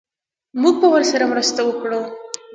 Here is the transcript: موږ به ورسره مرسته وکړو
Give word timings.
موږ 0.61 0.75
به 0.81 0.87
ورسره 0.93 1.25
مرسته 1.31 1.59
وکړو 1.65 2.01